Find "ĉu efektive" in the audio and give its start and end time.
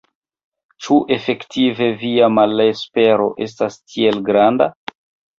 0.85-1.89